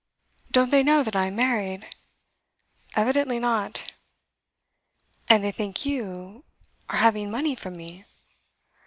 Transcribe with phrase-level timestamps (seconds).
[0.49, 1.85] 'Don't they know that I am married?'
[2.95, 3.93] 'Evidently not.'
[5.27, 6.43] 'And they think you
[6.89, 8.05] are having money from me?